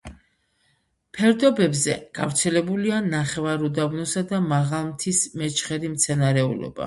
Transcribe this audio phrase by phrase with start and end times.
[1.17, 6.77] ფერდობებზე გავრცელებულია ნახევარუდაბნოსა და მაღალმთის მეჩხერი მცენარეულობა.